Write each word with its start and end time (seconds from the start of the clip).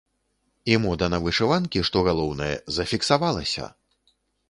І 0.71 0.77
мода 0.85 1.09
на 1.15 1.19
вышыванкі, 1.27 1.85
што 1.91 2.05
галоўнае, 2.09 2.51
зафіксавалася! 2.79 3.73